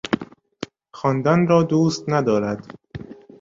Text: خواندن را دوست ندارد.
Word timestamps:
خواندن 0.93 1.47
را 1.47 1.63
دوست 1.63 2.09
ندارد. 2.09 2.73